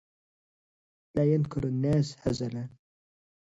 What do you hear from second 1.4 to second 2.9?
الناس هزلا